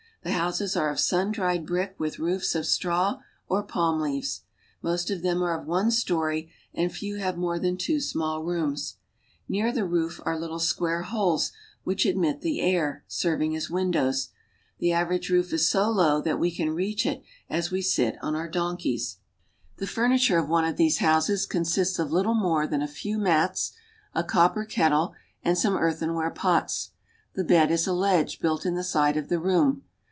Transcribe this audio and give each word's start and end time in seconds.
The 0.23 0.33
houses 0.33 0.75
are 0.77 0.91
of 0.91 0.99
sun 0.99 1.31
dried 1.31 1.65
brick 1.65 1.95
with 1.99 2.19
roofs 2.19 2.53
of 2.53 2.65
traw 2.65 3.21
or 3.49 3.63
palm 3.63 3.99
leaves. 3.99 4.41
Most 4.79 5.09
of 5.09 5.23
them 5.23 5.41
are 5.41 5.59
of 5.59 5.65
one 5.65 5.89
story, 5.89 6.51
and 6.75 6.91
V 6.93 7.17
have 7.17 7.39
more 7.39 7.57
than 7.57 7.75
two 7.75 7.99
small 7.99 8.43
rooms. 8.43 8.97
Near 9.49 9.71
the 9.71 9.83
roof 9.83 10.21
are 10.23 10.37
le 10.39 10.59
square 10.59 11.01
holes 11.01 11.51
which 11.83 12.05
admit 12.05 12.41
the 12.41 12.61
air, 12.61 13.03
serving 13.07 13.55
as 13.55 13.71
windows; 13.71 14.29
e 14.79 14.91
average 14.91 15.31
roof 15.31 15.51
is 15.53 15.67
so 15.67 15.89
low 15.89 16.21
that 16.21 16.37
we 16.37 16.51
can 16.51 16.75
reach 16.75 17.03
it 17.03 17.23
as 17.49 17.71
we 17.71 17.81
sit 17.81 18.13
I 18.21 18.29
our 18.29 18.47
donkeys. 18.47 19.17
90 19.71 19.73
AFRICA 19.73 19.79
The 19.79 19.91
furniture 19.95 20.37
of 20.37 20.47
one 20.49 20.65
of 20.65 20.77
these 20.77 20.99
houses 20.99 21.47
consists 21.47 21.97
of 21.97 22.11
little 22.11 22.35
more 22.35 22.67
than 22.67 22.83
a 22.83 22.87
few 22.87 23.17
mats, 23.17 23.71
a 24.13 24.23
copper 24.23 24.65
kettle, 24.65 25.15
and 25.43 25.57
some 25.57 25.73
earthen 25.75 26.13
ware 26.13 26.29
pots. 26.29 26.91
The 27.33 27.43
bed 27.43 27.71
is 27.71 27.87
a 27.87 27.93
ledge, 27.93 28.39
built 28.39 28.67
in 28.67 28.75
the 28.75 28.83
side 28.83 29.17
of 29.17 29.27
the 29.27 29.39
room. 29.39 29.81